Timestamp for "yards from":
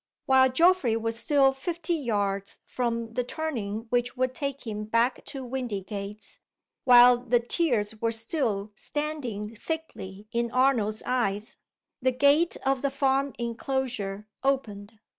1.93-3.13